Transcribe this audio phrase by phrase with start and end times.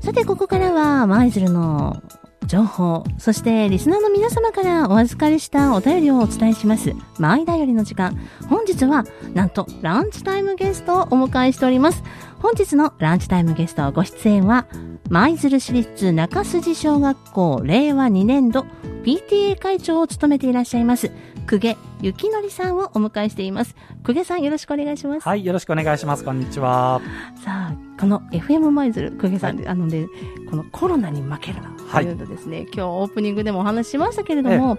[0.00, 2.02] さて、ここからは、舞鶴の
[2.46, 6.92] 情報、そしてリスナーの皆様からお預かりしたお便りをお伝えします。
[7.18, 8.18] マイダよりの時間。
[8.48, 12.02] 本日は、なんと、ランチタイムゲストをお迎えしております。
[12.40, 14.66] 本日のランチタイムゲストご出演は、
[15.10, 18.64] 舞鶴市立中筋小学校令和2年度
[19.04, 21.10] PTA 会長を務めていらっしゃいます、
[21.46, 23.74] 久下幸則さんをお迎えしています。
[24.04, 25.28] 久下さんよろしくお願いします。
[25.28, 26.24] はい、よろしくお願いします。
[26.24, 27.00] こんにちは。
[27.44, 30.06] さあ、この FM 舞鶴、久下さんで、はい、あので、
[30.48, 34.78] このコロナに負けるなというのですね、はい、今日オープニングでもお話ししましたけれども、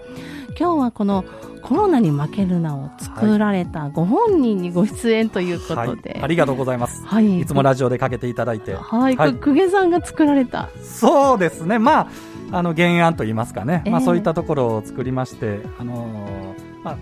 [0.58, 1.24] 今日はこの
[1.62, 7.04] コロナに負けるなを作られたご本人にご出演ということで、はい、ありがとうございます。
[7.06, 7.40] はい。
[7.40, 8.74] いつもラジオでかけていただいて。
[8.74, 9.16] はい。
[9.16, 10.68] はい、久下さんが作られた。
[10.82, 11.78] そうですね。
[11.78, 12.08] ま
[12.52, 16.96] あ、あの原案といいますかね、えー、まあ、そういったところを作りまして、あのー、まあ、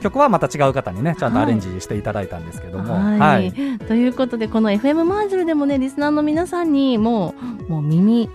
[0.00, 2.94] 曲はまた違う方にねちゃんとアレンジしていただいたんですけども。
[2.94, 3.52] はい、はい、
[3.86, 7.34] ということでこの FM マージュルでもねリスナーの皆さんにも
[7.68, 8.28] うもう耳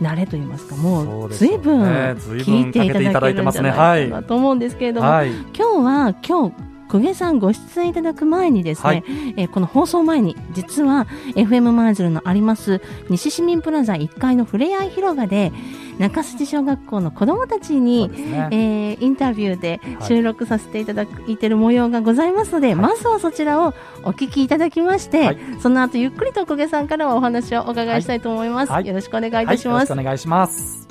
[0.00, 9.04] 慣れと言いますかもうずいぶん聞いていただけるんじゃないかなと思うんですけれども、はい、今日は今日久下さんご出演いただく前にですね、はい、
[9.36, 12.80] えー、この放送前に実は FM マーズルのあります
[13.10, 15.52] 西市民プラザ1階のふれあい広場で
[15.98, 18.48] 中筋小学校の子どもたちに、ね。
[18.50, 23.74] えー、インタビューで収録させていただいている模様がございますので、はい、まずはそちらを
[24.04, 30.87] お聞きいただきまして、はい、その後ゆっくりと久下さんからはお話をお伺いしたいと思います、よろしくお願いいたします、お願いします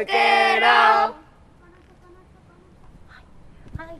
[0.00, 0.12] 作
[0.60, 1.30] ろう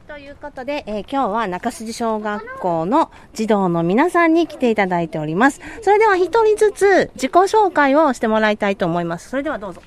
[0.08, 5.60] ということで、えー、今日は中筋小学校の児童の皆さんに来ていただいております。
[5.82, 9.28] それでは一人ずつ自己紹介をしてもらいたいと思います。
[9.28, 9.82] それではどうぞ。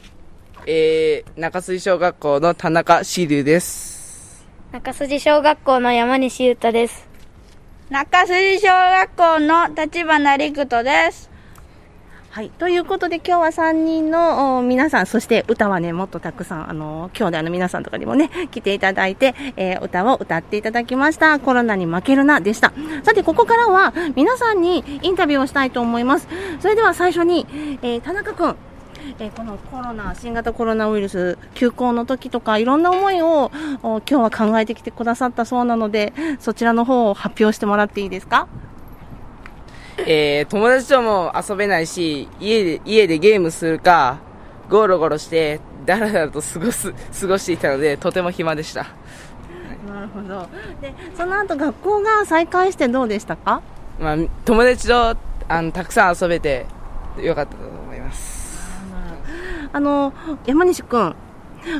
[0.66, 4.46] えー、中筋小学校の田中志龍です。
[4.72, 7.08] 中筋小学校の山西優太です。
[7.90, 11.33] 中筋小学校の立花陸斗です。
[12.34, 12.50] はい。
[12.50, 21.38] ということで今日は3人の皆さん、そして歌はね、もっとたくさん、あの、兄弟の皆さんとかにもね、 来ていただいて、えー、歌を歌っていただきました。
[21.38, 22.74] コロナに負けるな、でした。
[23.04, 26.28] さて、ここからは皆さんにインタビューをしたいと思います。
[26.60, 27.46] それでは最初に、
[27.84, 28.56] えー、田中くん。
[29.20, 33.52] えー、このコロナ、新型コロナウイルス休校の時とか、いろんな思いを
[33.84, 38.48] 今日は考えてきてくださったそうなので、そちらの方を発表してもらっていいですか？
[40.00, 44.18] えー、友達とも遊べないし、家で、家でゲームするか、
[44.70, 48.88] ゴロゴロして、だらだらと過ごす、 過ごしていたので、とても暇でした。
[49.88, 50.48] なるほど。
[50.82, 53.62] で、その後学校が再開してどうでしたか？
[54.00, 55.16] まあ、友達と、
[55.48, 56.66] あの、たくさん遊べて、
[57.22, 58.44] よかったと思います。
[59.72, 60.14] あの、
[60.46, 61.16] 山西くん、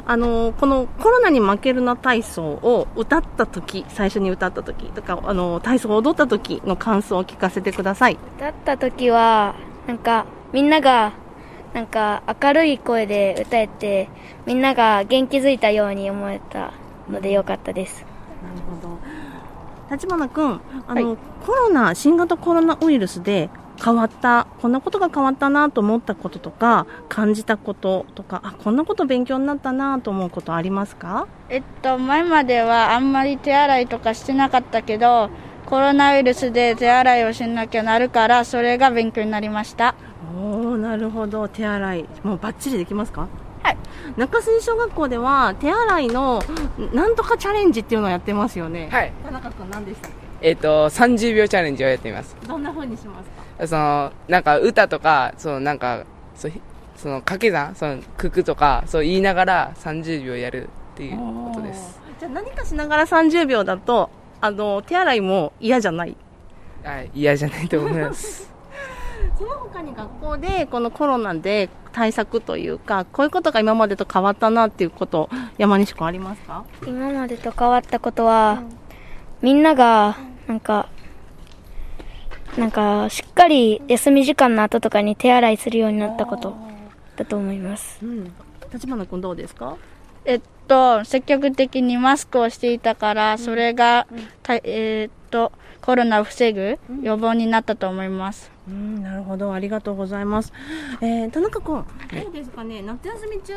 [0.06, 8.18] あのこのコロナに負けるな体操を歌った時最初に歌った時とかあの体操を踊った時の感想を聞かせてください。
[8.38, 9.56] 歌った時は
[9.88, 11.14] なんかみんなが
[11.74, 14.10] なんか明るい声で歌えて
[14.46, 16.72] みんなが元気づいたように思えた
[17.10, 18.06] のでよかったです。
[18.44, 19.00] なるほど。
[19.92, 23.50] 立花君あの、はい、コロナ新型コロナウイルスで
[23.84, 31.28] 変わったこんなことが変わったなと思ったこととか感じたこととかあこんなこと勉強になったなと思うことありますか？
[31.50, 35.30] えっと前まではあんまり手洗いとかしてなかったけど
[35.66, 39.96] コロナウイルスで手洗いをしなきゃなるからそれが勉強になりました。
[40.38, 41.48] おおなるほど。
[41.48, 43.28] 手洗いもうバッチリできますか？
[43.64, 43.78] はい。
[44.18, 46.42] 中洲小学校では手洗いの
[46.94, 48.90] なんとかチャレンジっていうのをやってますよね。
[48.92, 49.12] はい。
[49.26, 50.12] 田中君何でしたっ
[50.42, 50.50] け？
[50.50, 52.36] えっ、と30秒チャレンジをやってみます。
[52.48, 53.43] どんなふうにしますか？
[53.66, 56.04] その、なんか歌とか、そのなんか、
[56.36, 56.50] そ
[56.96, 62.00] その掛け算、その九九とか、そう言いながら30秒やるっていうことです。
[62.20, 64.10] じゃあ何かしながら30秒だと、
[64.42, 66.16] あの、手洗いも嫌じゃない？
[66.84, 68.50] はい、嫌じゃないと思います。
[69.38, 76.64] その他に学校でこのコロナで対策というか、こういうことが今までと変わったなっていうこと、山西君ありますか？
[76.86, 78.78] 今までと変わったことは、うん、
[79.42, 80.18] みんなが、
[80.48, 80.88] なんか、
[82.58, 86.56] なんか、しっかり休み時間の後とかに手洗いするようになったこと
[87.16, 87.98] だと思います。
[88.04, 88.32] うん。
[88.72, 89.76] 立花君どうですか？
[90.26, 94.20] えっと、積極的にマスクをしていたから、それが、うん、
[94.64, 95.52] えー、っと、
[95.82, 98.52] コロナを防ぐ予防になったと思います。
[98.68, 100.54] うん、なるほど、ありがとうございます。
[101.02, 101.84] えー、田中君、
[102.24, 103.54] どうですかね、夏休み中、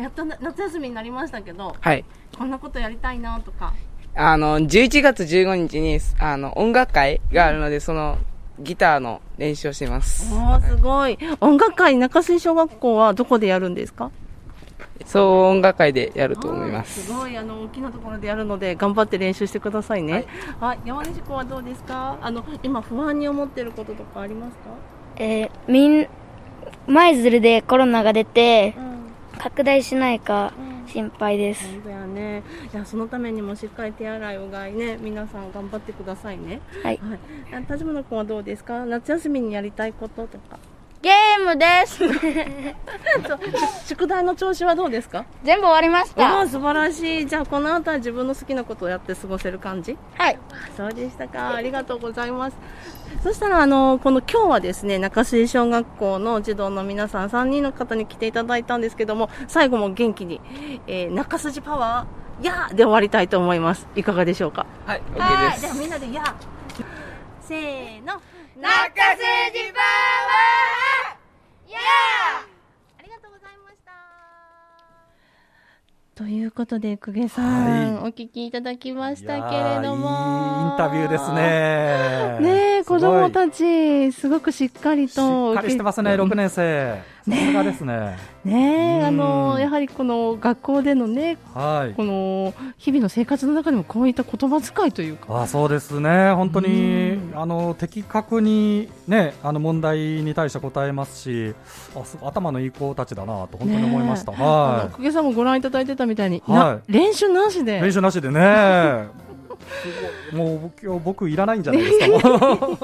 [0.00, 2.04] やっと夏休みになりましたけど、はい。
[2.36, 3.72] こんなことやりたいなとか。
[4.16, 8.18] あの、11月15日に、あの、音楽会があるので、その、
[8.60, 10.32] ギターの練習をしてます。
[10.34, 11.18] おすごい。
[11.40, 14.10] 音楽会、中水小学校はどこでやるんですか？
[15.06, 17.06] そう音楽会でやると思います。
[17.06, 20.26] すごい、あの、大きなところでやるので、頑張って練習してくださいね。
[20.60, 22.18] はい、山西君はどうですか？
[22.20, 24.58] あの、今不安に思ってることとかありますか？
[25.16, 26.06] えー、みん、
[26.86, 30.52] 舞鶴でコロナが出て、うん、拡大しないか、
[30.92, 31.64] 心配です。
[31.66, 32.42] 本当やね。
[32.72, 36.60] いや、そのためにもしっかり手洗いうがいね、皆さん頑張ってくださいね。
[36.82, 37.00] はい。
[37.52, 37.64] はい。
[37.64, 38.84] 田島君はどうですか？
[38.84, 40.58] 夏休みにやりたいこととか。
[41.02, 42.04] ゲームです。
[43.88, 45.24] 宿題の調子はどうですか？
[45.42, 46.40] 全部終わりました。
[46.40, 47.26] あ素晴らしい。
[47.26, 49.96] じゃあこの後は自分の好きなことをやって過ごせる感じ？
[50.18, 50.38] はい。
[50.76, 51.54] そうでしたか。
[51.54, 52.56] ありがとうございます。
[53.22, 60.40] そしたらあのこの今日はですね中水小学校の児童の皆さん3人の方に来ていただいたんですけども最後も元気に、
[60.86, 63.86] えー、中筋パワーやで終わりたいと思います。
[63.96, 64.66] いかがでしょうか？
[64.86, 65.60] はい OK です。
[65.62, 66.22] じゃあみんなでや
[67.40, 68.20] せーの
[68.60, 71.78] 中筋パワーや
[72.98, 73.92] ありがとうございました
[76.14, 80.08] ということで、公家さん、はい、お聞きいただきましたけれども。
[80.08, 82.38] いいインタビューですね。
[82.78, 85.54] ね子供たち、すごくしっかりと。
[85.54, 87.02] しっかりしてますね、6年生。
[87.30, 88.16] さすがですね。
[88.44, 95.42] ねあの、やはりこの学校でのね、はい、この日々の生活の中でもこういった言葉遣いというか。
[95.42, 101.54] あそうですね、本当に、あの、的確にね、あの問題に対して答えますし、
[101.94, 104.32] あ頭のいい子たちだなと本当に思いました。
[104.32, 104.96] はい。
[104.96, 107.80] 久家さんもご覧いただいてたみたいに、はい、練習なしで。
[107.80, 109.29] 練習なしでね。
[110.32, 112.78] もう今日僕いらないんじゃないですか？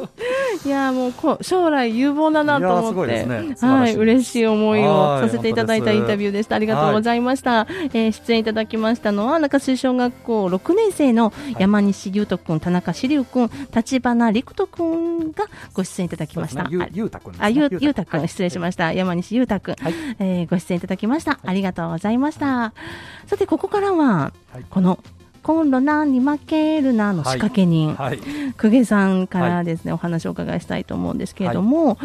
[0.64, 6.56] いやもうこ将来有望だなと思って、ね、はい嬉しい思いをさせていただいたインタビューでした。
[6.56, 7.64] ありがとうございました。
[7.64, 16.64] はい、えー、出演いただきましたのは中洲小学校6年生の山西優斗君、田中志龍君、立花陸斗君がご出演いただきました。
[16.64, 18.92] ね、ゆうた君、あ、ゆうた君失礼しました。
[18.92, 21.38] 山西優太君、はい、えー、ご出演いただきました。
[21.44, 22.72] ありがとうございました。
[23.26, 24.32] さてここからは、
[24.70, 24.98] この
[25.46, 28.18] コロナに負けるなの仕掛け人、はい。
[28.60, 31.98] 公家さんからですね、はい、お話をお伺いしたいと思うんですけれども、はい、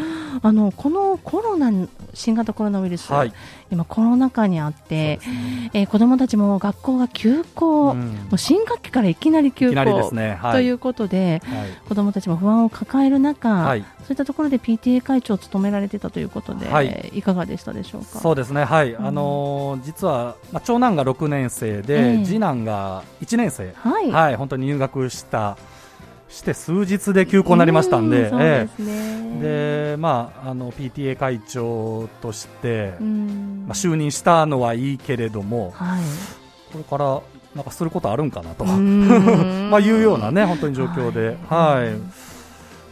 [0.43, 1.71] あのこのコロナ
[2.13, 3.33] 新型コロナウイルス、はい、
[3.71, 5.71] 今コロナ禍にあって、ね。
[5.73, 18.19] えー、子どもたちも学校が休校、うん、もう新学期からいきなり休校、ね、ということで、はい、子どもたちも不安を抱える中、はい、そういったところで PTA 会長を務められてたということで、はい、いかがでしたでしょうか？
[18.19, 25.57] そうですね、はい、うん、あのー、実は、まあ、長男が6年生で、えー、次男が1年生、はい、はい、本当に入学した
[26.31, 28.69] して数日で休校になりましたんで、で
[29.41, 36.03] でまああの PTA 会長として、まあ就任したのはいいけれども、はい、
[36.71, 37.21] これから
[37.53, 38.63] なんかすることあるんかなと。
[38.65, 41.99] まあいうようなね本当に状況で、はい、はい、ちょっ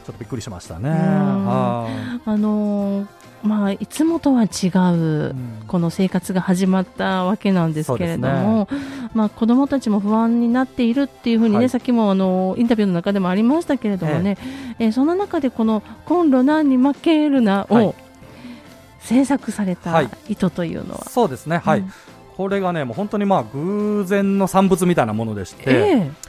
[0.06, 0.90] とびっくりしましたね。
[0.92, 1.88] あ
[2.26, 5.36] のーまあ、いつもとは違う、
[5.68, 8.78] この生活が始まったわけなんですけれども、ね、
[9.14, 14.38] まあ、子どもたちも不安になっているっていうふうにね、はい、さっきもあのインタビューの中でもありましたけれどもね、
[14.80, 14.92] ええ。
[14.92, 17.96] その中でこの「コンロナに負けるな」を
[19.00, 21.94] 制作された意図というのは、はい、そうですね、はい、うん、
[22.36, 26.29] これがねもう本当にまあ偶然の産物みたいなものでして、えー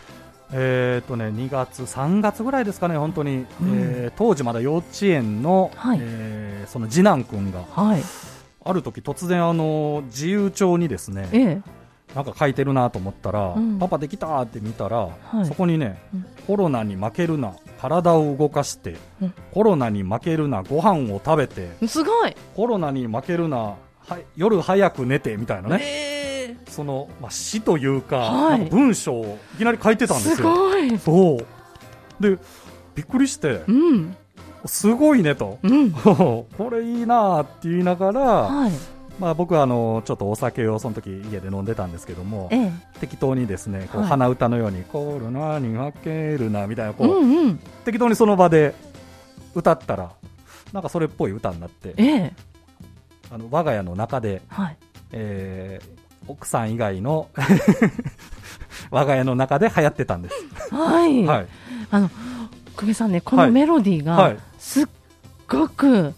[0.52, 8.02] えーとね、2月、3月ぐらいですかね、本当に、うん、えー、当時まだ幼稚園の、はい、えー、その次男君が、はい、
[8.64, 11.62] ある時突然あの自由帳にですね、ええ、
[12.14, 22.35] なんか書いてるなと思ったら、うん、パパできたって見たら、はい、そこにね、うん、コロナに負けるな、体を動かして、うん、コロナに負けるな、ご飯を食べて、すごい。
[22.57, 25.80] コロナに負けるな、は夜早く寝てみたいなね。
[25.83, 26.19] えー
[26.68, 30.70] その、まあ、詩というかはい、か文章をいきなり書いてたんですよ。
[30.98, 31.46] すそう。
[32.20, 32.38] で
[32.94, 34.16] びっくりして、うん、
[34.66, 38.72] すごいねと、うん、 これいいなって言いながら、はい、
[39.18, 48.74] まあ、僕はあのちょっとお酒をその時家で飲んでたんですけども、ええ、適当にですねこう鼻歌のように、コロナに負けるなみたいなこう、うんうん、適当にその場で
[49.54, 50.12] 歌ったら
[50.72, 52.32] なんかそれっぽい歌になって、え、
[53.30, 54.76] あの我が家の中で、はい。
[55.12, 56.00] えー、
[56.30, 57.28] 奥さん以外の
[58.90, 60.75] 我が家の中で流行ってたんです。
[60.75, 61.25] はい。
[61.25, 61.46] はい、
[61.90, 62.10] あの、
[62.76, 64.87] 久米さんね、このメロディーが、すっ
[65.49, 66.14] ごく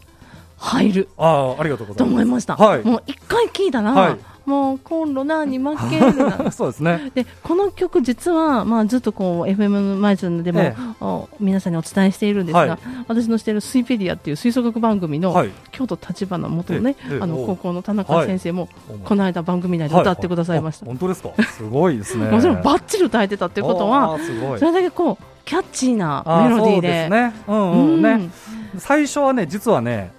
[0.58, 1.08] 入る。
[1.18, 1.96] ああ、ありがとうございます。
[1.98, 2.56] と思いました。
[2.56, 2.84] はい。
[2.84, 6.50] もう一回聞いたら、はい、もうコンロナに負けるな。
[6.52, 7.10] そうですね。
[7.14, 18.68] でこの曲実は、まあ、ずっとこう FM マイズンでも、ええ、皆さんにお伝えしているんですが、はい、私のしているスイペディアっていう吹奏楽番組の、はい、京都立花元ね、え、あの高校の田中先生も、
[19.04, 21.30] この間番組内で歌ってくださいました、本当ですか？
[21.42, 22.30] すごいですね。
[22.30, 24.18] もちろんバッチリ歌えてたっていうことは
[24.58, 27.08] それだけこうキャッチーなメロディーで。
[27.08, 27.34] ね。
[27.46, 28.30] うんうんね、
[28.78, 30.12] 最初はね実はね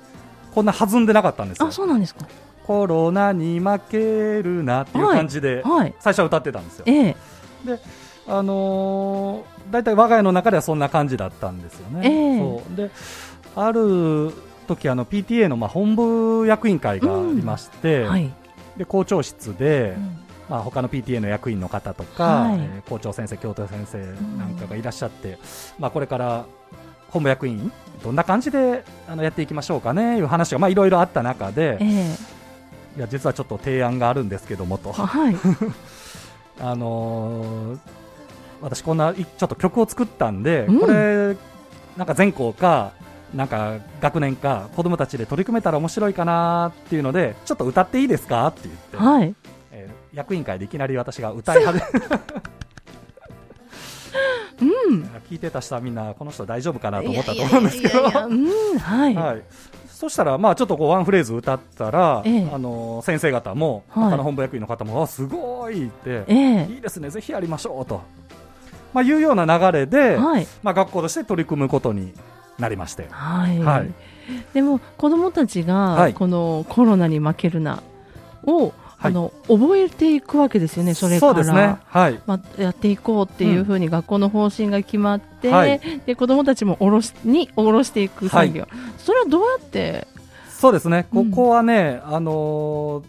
[0.53, 1.67] こんな弾んでなかったんですよ。
[1.67, 2.25] あそうなんですか
[2.65, 3.97] コロナに負け
[4.43, 5.63] るなっていう感じで、
[5.99, 7.15] 最初は歌ってたんですよ、で
[8.27, 12.75] あのー、大体我が家の中ではそんな感じだったんですよね、えー、そう。
[12.75, 12.89] で
[13.55, 14.31] ある
[14.67, 18.09] 時あの PTA のまあ本部役員会がありまして、うん。
[18.09, 18.33] はい、
[18.77, 20.19] で校長室で、うん。
[20.49, 23.97] まあ、他の PTA の役員の方とか、はい、えー、校長先生、教頭先生
[24.37, 25.37] なんかがいらっしゃって、うん、
[25.79, 26.45] まあ、これから
[27.09, 27.71] 本部役員、
[28.03, 32.17] どんな感じであのやっていきましょうかねいう話がいろいろあった中で、えー、
[32.95, 35.35] いや実はちょっと提案があるんですけどもと、はい、
[36.61, 37.79] あのー、
[38.61, 41.35] 私、こんなちょっと曲を作ったんで、うん、これ、
[41.97, 42.91] なんか全校か、
[43.33, 48.45] なんか学年か子供たちで取り組めたら面白いかなっていうのでちょっと歌っていいですか？
[48.47, 49.35] って言って、はい、
[50.13, 51.85] 役員会でいきなり私が歌い始め
[54.61, 59.41] うん、聞いてた人はみんなこの人大丈夫かなと思ったと思うんですけど、はい
[60.03, 68.01] そしたら、まあ、ちょっとこうワンフレーズ歌ったら、ええ、あの先生方も、はい、他の本部役員の方も、すごいって、え、いいですね、ぜひやりましょうと、
[68.93, 72.11] まあ、いうような流れで、はい、まあ、学校として取り組むことに
[72.59, 73.07] なりまして。
[73.11, 73.93] はい、はい、
[74.53, 77.81] でも子どもたちが、このコロナに負けるな
[78.45, 90.07] をあの覚えていくわけですよね、それから、ねはい、まあ、やっていこうっていうふうに学校の方針が決まって、うん、で子どもたちもおろしに下ろしていく作業、はい、それはどうやって？
[90.47, 93.03] そうですね、ここはね、うん、あのー、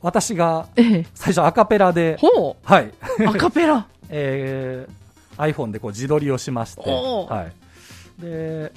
[0.00, 0.66] 私が
[1.14, 2.66] 最初、アカペラで、ほう。
[2.66, 2.90] はい、
[3.26, 7.46] アカペラ、 えー、iPhone でこう自撮りをしまして、は
[8.18, 8.72] い、で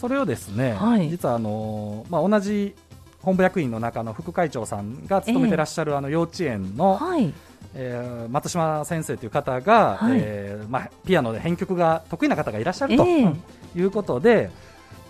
[0.00, 2.74] それをですね、はい、実はあのー、まあ、同じ
[3.22, 7.32] 本部役員の中の副会長さんが勤めてらっしゃるあの幼稚園の、はい、
[7.74, 13.36] えー、松島先生という方が、はい、えー、まあ、ピアノで編曲が得意な方がいらっしゃると、えー、
[13.76, 14.50] いうことで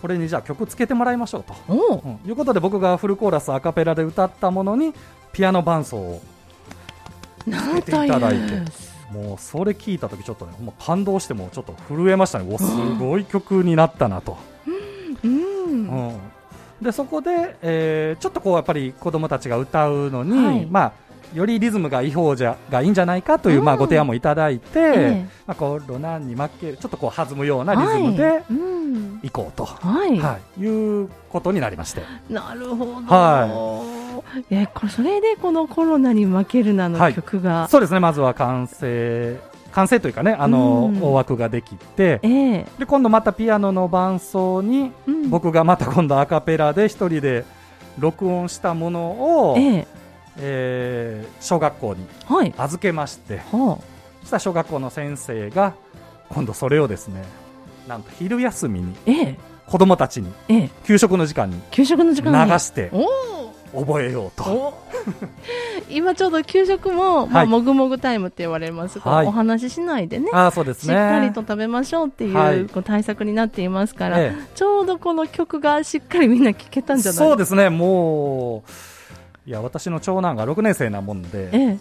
[0.01, 2.27] これにじゃあ曲つけてもらいましょうと、う。
[2.27, 4.93] ん、いうことで僕がフルコーラスアカペラで歌ったものに
[5.33, 6.23] ピアノ伴奏を
[7.49, 8.93] つけていただいて。
[9.13, 12.47] もうそれ聞いた時ちょっとねもう感動してもちょっと震えましたね。
[12.51, 12.65] おす
[12.99, 14.39] ごい曲になったなと、
[15.23, 15.31] うん、
[15.63, 16.11] うん
[16.83, 20.93] でそこで、えー、ちょっとこうやっぱり子供たちが歌うのに、はい、まあ
[21.35, 28.43] よりリズムがいい方じゃがいいんじゃないかという、うん、まあご提案もいただいて、えー、まあこうロナンに負けるちょっとこう弾むようなリズムで
[29.23, 32.03] いこうと、はい、はい、いうことになりまして。
[32.29, 32.95] なるほど。
[33.07, 33.83] は
[34.51, 34.55] い。
[34.55, 38.01] えこれそれでこのコロナに負けるなの曲が、はい、そうですね。
[38.01, 39.39] まずは完成
[39.73, 47.45] 完成というかねあの、うん、大枠ができて、えー、で今度またピアノの伴奏に、うん、僕がまた今度アカペラで一人で
[47.99, 49.11] 録音したもの
[49.51, 49.87] を、えー、
[50.39, 52.07] えー、小学校に
[52.57, 53.49] 預けまして、はい、
[54.21, 55.75] そしたら小学校の先生が
[56.29, 57.25] 今度それをですね
[57.89, 59.37] なんと昼休みに、えー、
[59.67, 62.91] 子供たちに、えー、給食の時間に給食の時間流して
[63.75, 64.75] 覚えようと。
[65.91, 70.31] 今ちょうど給食も、まあ、もぐもぐタイムって言われますが、はい、お話ししないでね。
[70.33, 70.95] あそうですね。
[70.95, 77.19] しっかりと食べましょうっていう,、はい、こう対策になっていますから、ええ、ちょうどこの曲がしっかりみんな聴けたんじゃない？
[77.19, 77.71] そうですね。
[77.71, 78.59] も
[79.47, 81.79] ういや私の長男が6年生なもんで、ええ、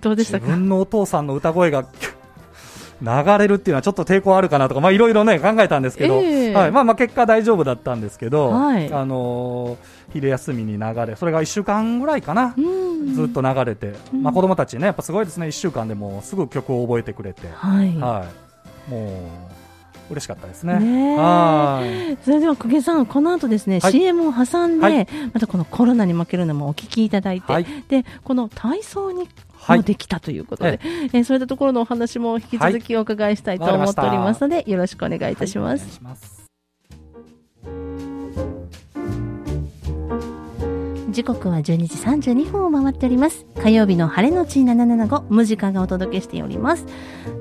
[0.00, 0.46] どうでしたか？
[0.46, 1.84] 自分のお父さんの歌声が
[3.00, 12.54] 流れるっていうのはちょっと抵抗あるかなとか、まあいろいろね考えたんですけど、えー、はい、まあまあ結果大丈夫だったんですけど、はい、あのー、昼休みに流れ、それが1週間ぐらいかな、
[13.14, 18.26] ずっと流れて、まあ子供たちね、やっぱすごいですね、1週間でもすぐ曲を覚えてくれて、はい、は
[18.88, 19.06] い、も
[19.54, 19.58] う。
[20.10, 20.78] 嬉しかったですね。
[20.78, 22.16] ねはい。
[22.24, 29.28] それでは久下さん、この後ですね、はい、CM を挟んで、はい、またこのコロナに負けるのもお聞きいただいて、はい、で、この体操に
[29.68, 36.48] もできたということで、はい、えー、そういったところのお話も引き続きお伺いしたいと思っておりますので、よろしくお願いいたします。
[41.18, 43.44] 時刻は12時32分を回っております。
[43.60, 46.86] 火曜日の晴れのち775、無時間がお届けしております。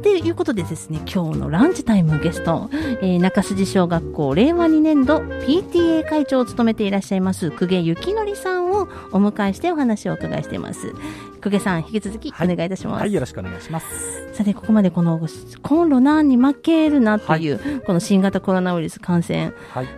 [0.02, 10.94] ということでですね、今日のランチタイムゲスト、えー、中筋小学校令和2年度 PTA 会長を務めていらっしゃいます、久下幸則さんをお迎えしてお話をお伺いしています。
[11.38, 12.94] 久下さん、引き続きお願いいたします。
[12.94, 14.34] はい、はい、よろしくお願いします。
[14.34, 15.20] さて、ここまでこの
[15.62, 19.54] コンロナンに負けるなという、はい、この新型コロナウイルス感染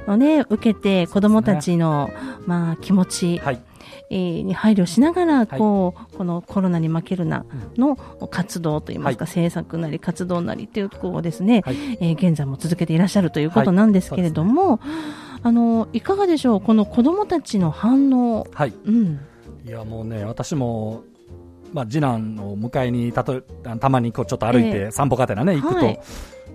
[0.08, 2.14] をね、受けて子供たちの、ね、
[2.46, 3.62] まあ気持ち、はい。
[4.12, 7.46] えー、に配慮しながら、こう、はい、このコロナに負けるな
[7.78, 14.80] の活動といいますか、はい、政策なり活動なりっていうところをですね、はい、えー、現在も続けていらっしゃるということなんですけれども、はい
[15.42, 18.46] あのいかがでしょう、この子どもたちの反応。
[18.54, 19.20] はい、うん、
[19.66, 21.04] いやもうね、私も
[21.74, 23.42] まあ、次男を迎えにたと
[23.80, 26.00] たまにこうちょっと歩いて散歩がてらね、行くと、はい、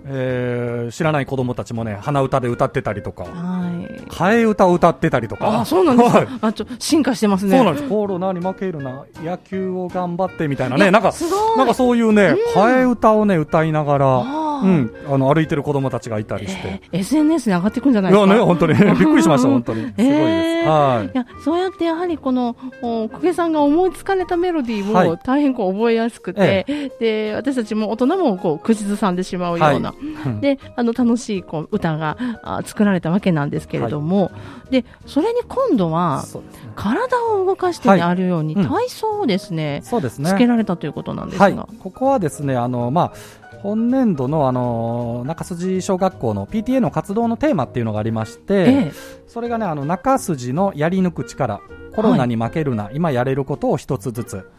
[0.05, 3.64] えー、知らない子供たちもね、鼻歌で歌ってたりとか、はい、
[4.09, 5.61] 替え歌を歌ってたりとか。
[5.61, 6.27] あ、そうなんですか？
[6.41, 7.55] あ、ちょ、進化してますね。
[7.57, 7.89] そうなんです。
[7.89, 11.11] コロナに負けるな、野球を頑張ってみたいなね、なんか、
[11.57, 18.25] なんかそういうね、替え歌をね、歌いながら、うん、あの歩いてる子供たちがいたりして、えー、SNS に上がっていくんじゃないですか？
[18.25, 18.73] いやね、本当に。
[18.79, 19.81] びっくりしました、本当に。
[19.81, 20.05] すごいです。
[20.07, 21.05] えー、はい。
[21.07, 29.95] いや、そうやってやはりこのお久さんが思いつかれたメロディーを大変こう覚えやすくて、はい、で私たちも大人もこう口ずさんでしまうような、は
[30.37, 34.31] い、であの楽しいこう歌があ作られたわけなんですけれども、は
[34.69, 36.41] い、でそれに今度は、ね、
[36.75, 40.29] 体を動かしてあるように、体操をですね、そうですね。
[40.29, 43.13] つけられたということなんですが、ここはですねあのまあ
[43.61, 48.91] 本年度のあの中筋小学校の PTA の活動のテーマっていうのがありまして、ええ、
[49.27, 51.61] それがねあの中筋のやり抜く力
[51.95, 54.49] コロナに負けるな、はい、今やれることを一つずつ。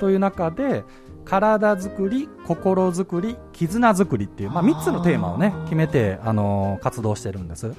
[0.00, 0.82] という中で
[1.30, 7.72] 体づくり、心づくり、絆づくりっていう、まあ、3つのテーマをね、決めて、あのー、活動してるんです。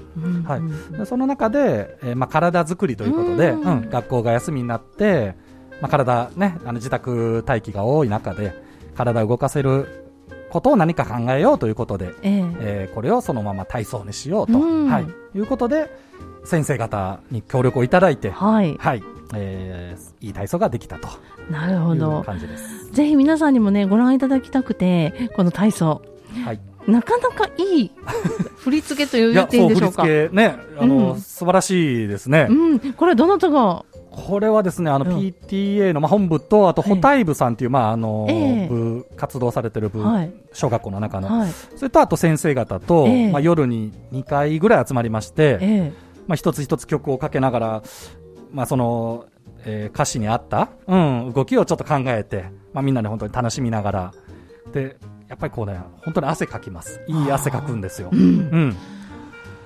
[0.45, 0.57] は
[0.93, 0.97] い。
[0.97, 5.35] でその中で、えー、まあ、体づくりということで、うん、学校が休みになって、
[5.81, 8.53] まあ、体ね、あの、自宅待機が多い中で、
[8.95, 10.07] 体を動かせる
[10.49, 15.01] ことを何か考えようということで、えー、えー、これをそのまま体操にしようと、は
[15.33, 15.91] い、いうことで、
[16.45, 19.03] 先生方に協力をいただいて、はい、はい、
[19.35, 21.09] えー、いい体操ができたと。
[21.51, 22.25] なるほど。
[22.91, 26.01] ぜひ皆さんにもね、ご覧いただきたくて、この体操。
[26.45, 26.59] はい。
[26.87, 27.91] なかなかいい
[28.57, 30.03] 振り付けという言っていいんでしょうか。
[30.03, 32.47] 振り付けね、あの、うん、素晴らしいですね。
[32.49, 32.79] うん。
[32.93, 33.85] これはどなたが？
[34.11, 38.27] これはですね、あの、PTA の、まあ、本部と、あと、補体部さんっていう、まあ、あの、
[38.67, 40.03] 部、活動されてる部、
[40.51, 41.45] 小学校の中の、
[41.77, 45.93] それと、あと先生方と、まあ、夜に2回ぐらい集まりまして、
[46.27, 47.83] まあ、一つ一つ曲をかけながら、
[48.51, 49.25] まあ、その、
[49.65, 54.13] えー、歌詞に合った、うん、動きをちょっと考えて、まあ、みんなで本当に楽しみながら、
[54.71, 54.97] で、
[55.27, 57.01] やっぱりこうね、本当に汗かきます。
[57.07, 58.09] いい汗かくんですよ。
[58.11, 58.77] うん、うん。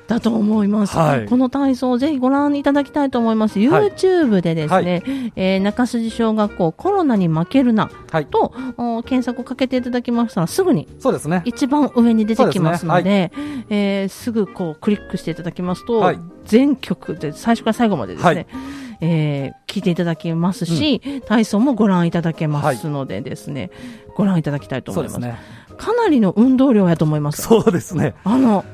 [0.07, 3.59] だと思います、はい、この体操ぜひご覧いただきたいと思います。
[3.59, 7.89] YouTube でですね、はい、えー、中筋小学校コロナに負けるな
[8.29, 11.41] と、はい、検索をかけていただきましたらすぐにそうですね。
[11.45, 13.31] 一番上に出てきますので、ね。
[13.33, 18.47] はい、えー、すぐこうクリックしていただきますと、はい、全曲で最初から最後までですね、はい、
[19.01, 23.71] えー、聞いていただけますし、うん、体操もご覧いただけますのでですね、
[24.15, 25.19] ご覧いただきたいと思います。
[25.19, 25.37] ね、
[25.77, 27.41] かなりの運動量やと思います。
[27.41, 28.15] そうですね。
[28.23, 28.65] あの、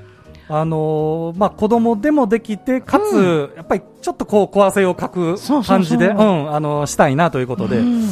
[0.48, 8.08] あのー、まあ、子供でもできて、かつ、うん、やっぱりちょっとこう、小汗をかく感じで、うん、あの、したいなということで、うん、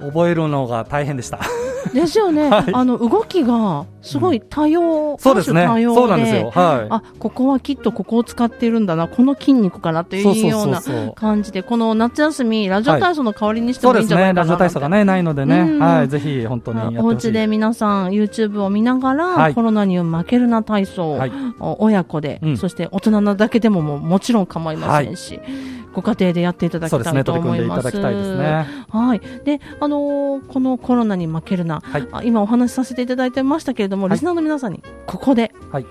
[0.00, 1.40] 覚えるのが大変でした。
[1.94, 10.80] ですよね、はい、あの動きがすごい多様、うん、そうですね、そうなんですよ、はい、あここはきっとここを使ってるんだな、この筋肉かなというような
[11.14, 25.40] 感じで、この夏休み、ラジオ体操の代わりにしてもいいんじゃないかな、はい、ね、ラジオ体操が、ね、ないのでね、うん、はい、ぜひ本当にお家で皆さん、YouTube を見ながら、はい、コロナに負けるな体操、はい、親子で、うん、そして大人なだけでもももちろん構いませんし。
[25.92, 27.82] ご家庭でやっていただきたいと思います。
[27.82, 28.66] そうですね、取り組んでいただきたいですね。
[28.88, 29.20] はい。
[29.44, 35.86] で、あのー、このコロナに負けるな、はい、今お話しさせていただいてましたけれども、リスナーの皆さんにここで、はい、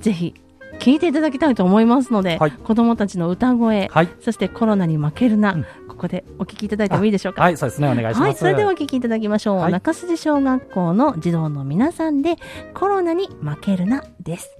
[0.00, 0.34] ぜひ
[0.78, 7.42] 聞いていただきたいと思いますので、はい、子供たちの歌声、はい、そしてコロナに負けるな、うん、ここでお聞きいただいてもいいでしょうか？
[7.42, 8.20] はい、そうですね、お願いします。
[8.20, 9.58] はい、それではお聞きいただきましょう。
[9.58, 12.36] はい、中筋小学校の児童の皆さんで、
[12.74, 14.50] コロナに負けるなです。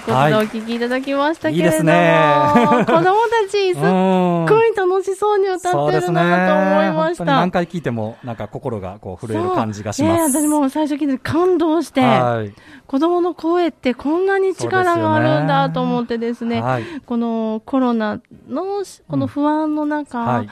[0.00, 7.24] いうことでお聞きいただきましたけれども、はい、いい子供たち、すっごい楽しそうに歌ってるなと思いました。
[7.24, 10.32] ね、何回聞いても、なんか心がこう震える感じがします。
[10.32, 12.52] ね、私も最初聞いて感動して、はい、
[12.86, 20.48] 子供の声ってこんなに力があるんだと思ってですね、すねはい、このコロナのこの不安の中、うんはい。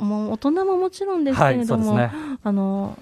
[0.00, 1.98] もう大人ももちろんですけれども、
[2.42, 2.98] あの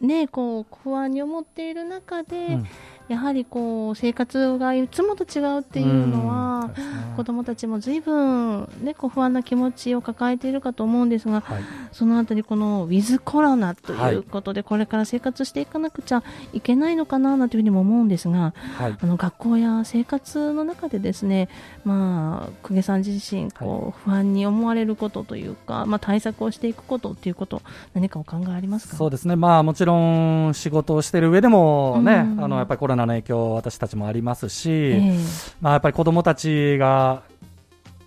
[0.00, 2.66] ねこう不安に思っている中で、うん
[3.08, 6.68] やはりこう生活がいつもと違うっていうのは、うん。
[6.68, 6.74] ね、
[7.16, 21.48] 子どもたちもずいぶん、ね、こう不安な気持ちを抱えているかと思うんですが、はい、そのあたりこのウィズコロナということで、これから生活していかなくちゃいけないのかななんていうふうにも思うんですが、はい、あの学校や生活の中でですね、
[21.84, 27.62] まあ、久下さん自身こう、不安に思われることというか、まあ、対策をしていくことということ
[27.94, 28.96] 何かお考えありますか？
[28.96, 37.22] そうですね、まあ、もちろん仕事をしている上でもね、うん、あのやっぱりコロナの影響私たちもありますし、えー、まあ、やっぱり子どもたちが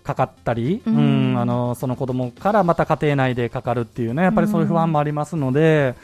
[0.02, 5.94] かかったり、うん、あのその子供からまた家庭内でかかるっていうねやっぱりそういう不安もありますので、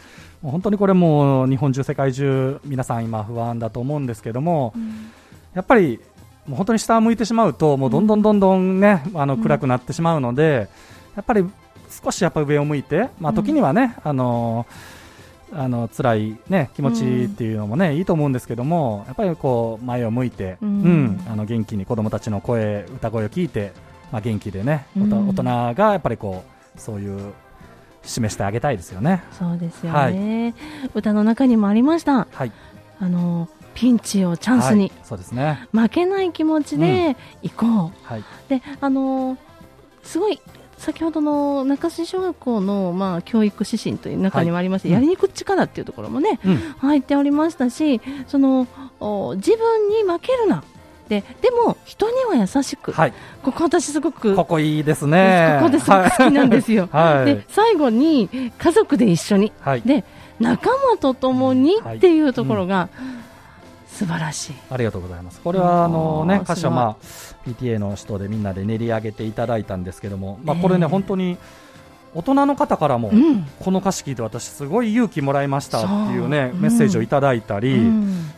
[0.44, 5.10] うん、本当にこれも日本中世界中皆さん今不安だと思うんですけども、うん、
[5.54, 6.00] やっぱり
[6.46, 10.68] もう本当に下を向いてしまうともうどんどんどんどんねあの暗くなってしまうので、
[11.14, 11.44] やっぱり
[12.02, 14.97] 少しやっぱ上を向いて、まあ、時にはね、あのー
[15.52, 23.72] あの辛いね気持ちっていうのもね、うん、いいと思うんですけどもやっぱりこう前を向いて、うん、うん、あの元気に子供たちの声歌声を聞いて、
[24.12, 26.44] まあ、元気でね、うん、大人がやっぱりこ
[26.76, 27.32] うそういう
[28.02, 29.22] 示してあげたいですよね。
[29.32, 32.26] そうですよね、はい、歌の中にもありました。
[32.30, 32.52] はい。
[33.00, 35.68] あのピンチをチャンスに、はい、そうですね。
[35.72, 38.06] 負けない気持ちで行こう。
[38.06, 38.24] はい。
[38.48, 39.38] で、あの
[40.02, 40.40] すごい
[40.78, 48.66] 先ほどの中洲小学校の、まあ、教育指針という中にもありまして、はい、やりにく力っていうところもね、うん、入っておりましたしその
[49.36, 50.62] 自分に負けるな
[51.08, 55.56] ででも人には優しく、はい、ここ私すごくここいいですね。
[55.58, 55.90] ここです。
[55.90, 60.04] ごく好きなんですよ、 はい、で最後に家族で一緒に、はい、で
[60.38, 63.18] 仲間と共にっていうところが、うん
[63.98, 64.52] 素晴らしい。
[64.70, 65.40] ありがとうございます。
[65.40, 66.96] これはあのね歌詞はまあ
[67.44, 71.36] PTA の人でみんなで練り上げていただいたんですけども、まあ、これね、本当に
[72.18, 73.10] 大人の方からも、
[73.60, 77.80] この歌詞聞いて私すごい勇気もらいましたっていうねメッセージをいただいたり、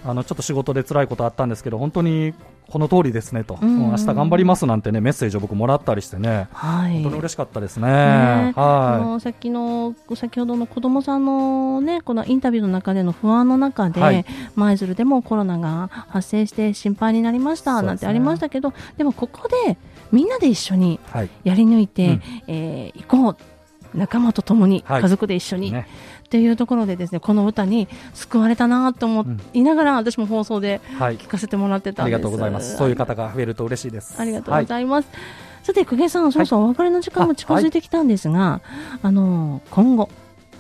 [0.05, 2.35] あのちょっと仕事で辛いことあったんですけど本当に
[2.71, 7.89] この通りですねと、うん、明日頑張りますなんてねメッセージを僕もらったりしてね、はい、本当に嬉しかったですね。
[7.89, 8.53] ね。
[8.55, 9.21] はい。
[9.21, 19.77] さっきの先ほどの子供さんのねこのインタビューの中での不安の中で、はい、舞鶴でもコロナが発生して心配になりましたなんてありましたけど、ででもここで
[20.13, 21.01] みんなで一緒に
[21.43, 23.50] やり抜いて、はいうん、えー、行こう。
[23.95, 25.87] 仲間と共に、家族で一緒に、ね、
[26.25, 32.77] っていうところでですねこの歌に救われたなと思いながら、私も放送で聞かせてもらってたんです、はい、ありがとうございます。
[32.77, 34.15] そういう方が増えると嬉しいです。
[34.19, 35.19] ありがとうございます、は
[35.63, 38.61] い、さて久下さんそろそろお別れの時間も近づいてきたんですが、は
[38.97, 40.09] い、あの今後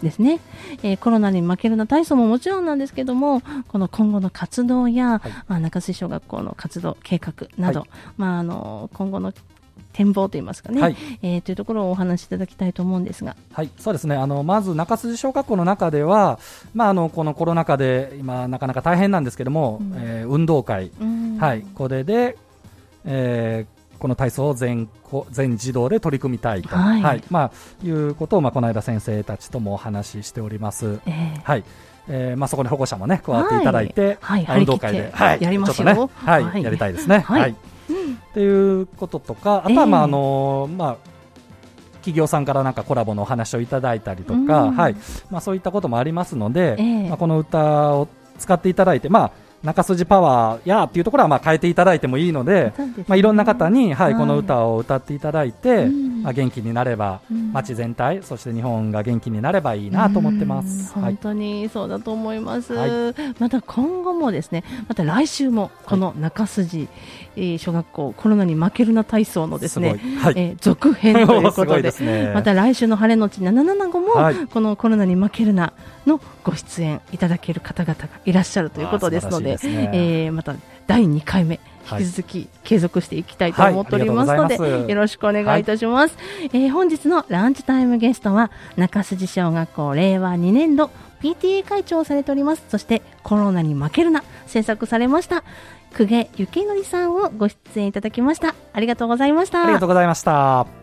[0.02, 0.40] ですね、
[0.82, 9.32] えー、コロナに負けるな体操ももちろんなんですけどもこの今後の活動や、はい、まあ、中洲小学校の活動計画など、はい、まあ、あの今後の
[9.92, 14.16] 展望といいますかね、はい、えー、というところをお話しいただきたいと思うんですが、はい、そうですね。
[14.16, 16.38] あのまず中筋小学校の中では、
[16.74, 20.90] まあ、あのこのコロナ禍で今、なかなか大変なんですけども、うん、えー、運動会、
[21.38, 22.36] はい、これで、
[23.04, 24.88] えー、この体操を全
[25.30, 31.00] 全児童で取り組みたいと、はい、はい、まあ、いうことを、まあ、この間先生たちともお話ししております。
[31.06, 31.64] えー、はい。
[32.08, 34.44] えーまあ、そこに保護者もね加わっていただいて、はい。
[34.44, 37.20] はい、運動会で、はい、やりましょう、ね、はい、やりたいですね。
[37.20, 37.54] はい
[37.90, 41.11] っていうこととか、あとはまああのまあ
[42.00, 44.96] 企業さんからなんかコラボのお話をいただいたりとか、はい。
[45.31, 46.76] まあ、そういったこともありますので、
[47.09, 55.86] まあ、この歌を使っていただいて、まあ、中筋パワーやっていうところはまあ変えていただいてもいいので、ね、まあ、いろんな方に、はい、この歌を歌っていただいて、
[56.22, 57.20] まあ、元気になれば、
[57.52, 66.88] 街全体そして日本が元気になればいいなと思ってます、本当にそうだと思います、はい、また今後もですねまた来週もこの中筋、
[67.36, 75.72] え小学校コロナに負けるな体操のですねはい、えー、続編ということで ね、また来週の晴れのち775も、はい、このコロナに負けるな
[76.06, 80.54] のご出演いただける方々がいらっしゃるということですので、でね、えー、また
[80.86, 81.60] 第2回目
[81.92, 92.64] 引き続き継続していきたいと思っておりますので、はい、よろしくお願いいたします、はい、えー、本日のランチタイムゲストは中筋小学校令和2年度 PTA 会長をされております。
[92.68, 95.44] そしてコロナに負けるな制作されました
[95.92, 98.54] 久下幸則さんをご出演いただきました。
[98.72, 99.62] ありがとうございました。
[99.62, 100.79] ありがとうございました